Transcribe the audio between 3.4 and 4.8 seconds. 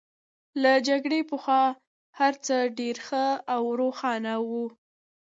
او روښانه وو